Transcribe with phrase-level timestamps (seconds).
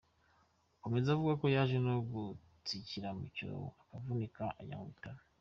[0.77, 5.21] Akomeza avuga ko yaje no gutsikira mu cyobo akavunika, ajya mu bitaro.